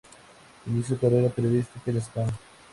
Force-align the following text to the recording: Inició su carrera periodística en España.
Inició 0.65 0.95
su 0.95 0.99
carrera 0.99 1.29
periodística 1.29 1.91
en 1.91 1.97
España. 1.97 2.33